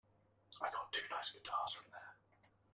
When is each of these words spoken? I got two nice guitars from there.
I 0.63 0.71
got 0.71 0.91
two 0.91 1.05
nice 1.11 1.31
guitars 1.31 1.73
from 1.73 1.91
there. 1.91 2.15